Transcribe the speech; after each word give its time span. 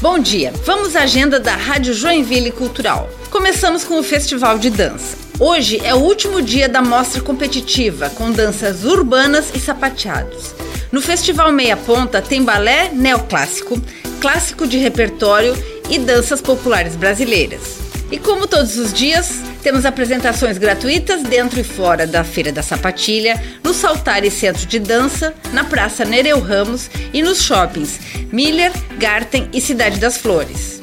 Bom 0.00 0.18
dia, 0.18 0.52
vamos 0.64 0.94
à 0.94 1.02
agenda 1.02 1.40
da 1.40 1.56
Rádio 1.56 1.94
Joinville 1.94 2.52
Cultural. 2.52 3.08
Começamos 3.30 3.82
com 3.82 3.98
o 3.98 4.02
Festival 4.02 4.58
de 4.58 4.68
Dança. 4.68 5.16
Hoje 5.40 5.80
é 5.82 5.94
o 5.94 5.98
último 5.98 6.42
dia 6.42 6.68
da 6.68 6.82
mostra 6.82 7.22
competitiva, 7.22 8.10
com 8.10 8.30
danças 8.30 8.84
urbanas 8.84 9.50
e 9.54 9.58
sapateados. 9.58 10.54
No 10.92 11.00
Festival 11.00 11.50
Meia 11.50 11.78
Ponta 11.78 12.20
tem 12.20 12.44
balé 12.44 12.90
neoclássico, 12.92 13.80
clássico 14.20 14.66
de 14.66 14.76
repertório 14.76 15.54
e 15.88 15.98
danças 15.98 16.42
populares 16.42 16.94
brasileiras. 16.94 17.78
E 18.12 18.18
como 18.18 18.46
todos 18.46 18.76
os 18.76 18.92
dias, 18.92 19.40
temos 19.66 19.84
apresentações 19.84 20.58
gratuitas 20.58 21.24
dentro 21.24 21.58
e 21.58 21.64
fora 21.64 22.06
da 22.06 22.22
Feira 22.22 22.52
da 22.52 22.62
Sapatilha, 22.62 23.34
no 23.64 23.74
Saltare 23.74 24.30
Centro 24.30 24.64
de 24.64 24.78
Dança, 24.78 25.34
na 25.52 25.64
Praça 25.64 26.04
Nereu 26.04 26.38
Ramos 26.38 26.88
e 27.12 27.20
nos 27.20 27.42
shoppings 27.42 27.98
Miller, 28.30 28.70
Garten 28.96 29.48
e 29.52 29.60
Cidade 29.60 29.98
das 29.98 30.18
Flores. 30.18 30.80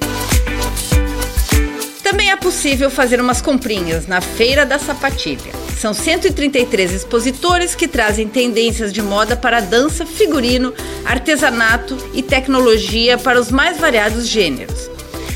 Também 2.04 2.30
é 2.30 2.36
possível 2.36 2.90
fazer 2.90 3.22
umas 3.22 3.42
comprinhas 3.42 4.06
na 4.06 4.20
Feira 4.20 4.66
da 4.66 4.78
Sapatilha. 4.78 5.54
São 5.80 5.94
133 5.94 6.92
expositores 6.92 7.76
que 7.76 7.88
trazem 7.88 8.28
tendências 8.28 8.92
de 8.92 9.02
moda 9.02 9.38
para 9.38 9.62
dança, 9.62 10.06
figurino, 10.06 10.74
artesanato 11.06 11.98
e 12.14 12.22
tecnologia 12.22 13.18
para 13.18 13.40
os 13.40 13.50
mais 13.50 13.78
variados 13.78 14.28
gêneros. 14.28 14.93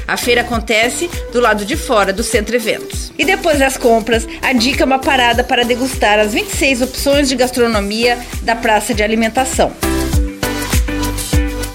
A 0.08 0.16
feira 0.16 0.42
acontece 0.42 1.10
do 1.34 1.42
lado 1.42 1.66
de 1.66 1.76
fora 1.76 2.14
do 2.14 2.24
Centro 2.24 2.56
Eventos. 2.56 3.12
E 3.18 3.26
depois 3.26 3.60
das 3.60 3.76
compras, 3.76 4.26
a 4.42 4.54
dica 4.54 4.84
é 4.84 4.86
uma 4.86 5.00
parada 5.00 5.44
para 5.44 5.66
degustar 5.66 6.18
as 6.18 6.34
26 6.34 6.82
opções 6.82 7.28
de 7.28 7.36
gastronomia 7.36 8.18
da 8.42 8.56
praça 8.56 8.94
de 8.94 9.04
alimentação. 9.04 9.74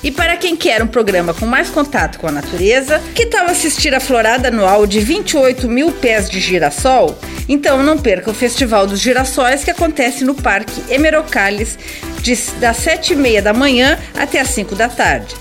E 0.03 0.11
para 0.11 0.37
quem 0.37 0.57
quer 0.57 0.83
um 0.83 0.87
programa 0.87 1.33
com 1.35 1.47
mais 1.47 1.69
contato 1.69 2.19
com 2.19 2.27
a 2.27 2.33
natureza, 2.33 3.01
que 3.15 3.27
tal 3.27 3.47
assistir 3.47 3.95
a 3.95 4.01
florada 4.01 4.49
anual 4.49 4.87
de 4.87 4.99
28 4.99 5.69
mil 5.69 5.93
pés 5.93 6.29
de 6.29 6.41
girassol? 6.41 7.17
Então 7.49 7.83
não 7.83 7.99
perca 7.99 8.31
o 8.31 8.35
Festival 8.35 8.87
dos 8.87 8.99
Girassóis 8.99 9.63
que 9.63 9.71
acontece 9.71 10.25
no 10.25 10.35
Parque 10.35 10.83
Emerocales 10.89 11.79
de, 12.21 12.35
das 12.59 12.79
7h30 12.79 13.43
da 13.43 13.53
manhã 13.53 13.99
até 14.15 14.41
as 14.41 14.49
5 14.49 14.75
da 14.75 14.89
tarde. 14.89 15.35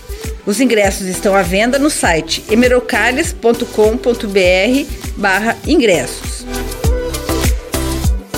Os 0.45 0.59
ingressos 0.59 1.08
estão 1.08 1.36
à 1.36 1.44
venda 1.44 1.78
no 1.78 1.89
site 1.89 2.44
emerocales.com.br 2.50 3.66
barra 5.16 5.56
ingressos. 5.67 6.45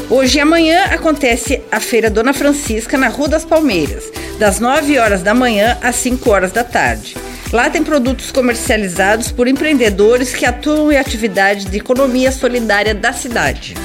Hoje 0.10 0.38
e 0.38 0.42
amanhã 0.42 0.84
acontece 0.92 1.62
a 1.72 1.80
Feira 1.80 2.10
Dona 2.10 2.34
Francisca 2.34 2.98
na 2.98 3.08
Rua 3.08 3.30
das 3.30 3.46
Palmeiras, 3.46 4.04
das 4.38 4.60
9 4.60 5.00
horas 5.00 5.22
da 5.24 5.34
manhã 5.34 5.78
às 5.82 5.96
5 5.96 6.30
horas 6.30 6.52
da 6.52 6.64
tarde. 6.64 7.16
Lá 7.54 7.70
tem 7.70 7.84
produtos 7.84 8.32
comercializados 8.32 9.32
por 9.32 9.48
empreendedores 9.48 10.34
que 10.34 10.46
atuam 10.46 10.92
em 10.92 10.98
atividades 10.98 11.66
de 11.66 11.78
economia 11.78 12.32
solidária 12.32 12.94
da 12.94 13.14
cidade. 13.14 13.76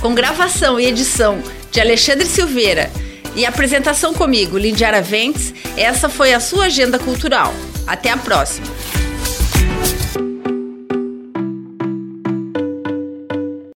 Com 0.00 0.14
gravação 0.14 0.78
e 0.78 0.86
edição 0.86 1.38
de 1.70 1.80
Alexandre 1.80 2.26
Silveira 2.26 2.90
e 3.34 3.44
apresentação 3.46 4.12
comigo, 4.14 4.58
Lindiara 4.58 5.00
Ventes, 5.00 5.54
essa 5.76 6.08
foi 6.08 6.32
a 6.32 6.40
sua 6.40 6.66
agenda 6.66 6.98
cultural. 6.98 7.52
Até 7.86 8.10
a 8.10 8.16
próxima! 8.16 9.01